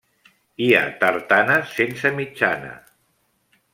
Hi 0.63 0.69
ha 0.77 0.81
tartanes 1.03 1.75
sense 1.81 2.13
mitjana. 2.21 2.73